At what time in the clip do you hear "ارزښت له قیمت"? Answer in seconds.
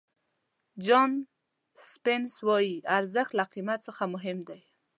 2.97-3.79